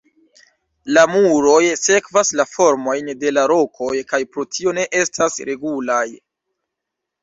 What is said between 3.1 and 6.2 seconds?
de la rokoj kaj pro tio ne estas regulaj.